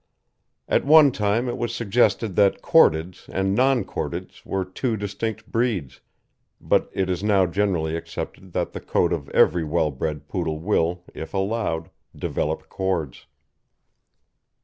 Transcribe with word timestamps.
At 0.67 0.83
one 0.83 1.11
time 1.11 1.47
it 1.47 1.59
was 1.59 1.75
suggested 1.75 2.35
that 2.35 2.63
cordeds 2.63 3.29
and 3.31 3.53
non 3.53 3.83
cordeds 3.83 4.43
were 4.43 4.65
two 4.65 4.97
distinct 4.97 5.51
breeds, 5.51 6.01
but 6.59 6.89
it 6.91 7.07
is 7.07 7.21
now 7.21 7.45
generally 7.45 7.95
accepted 7.95 8.51
that 8.53 8.73
the 8.73 8.81
coat 8.81 9.13
of 9.13 9.29
every 9.29 9.63
well 9.63 9.91
bred 9.91 10.27
Poodle 10.27 10.57
will, 10.59 11.03
if 11.13 11.35
allowed, 11.35 11.91
develop 12.15 12.67
cords. 12.67 13.27